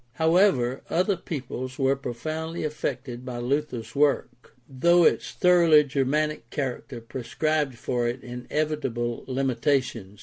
[0.13, 7.75] However, other peoples were profoundly affected by Luther's work, J:hough its thoroughly Germanic character prescribed
[7.75, 10.19] for it inevitable limitations.